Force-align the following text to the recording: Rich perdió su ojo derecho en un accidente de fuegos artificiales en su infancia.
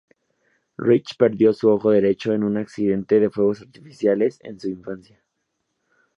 Rich 0.79 1.15
perdió 1.15 1.53
su 1.53 1.69
ojo 1.69 1.91
derecho 1.91 2.33
en 2.33 2.43
un 2.43 2.57
accidente 2.57 3.19
de 3.19 3.29
fuegos 3.29 3.61
artificiales 3.61 4.39
en 4.41 4.59
su 4.59 4.67
infancia. 4.67 5.21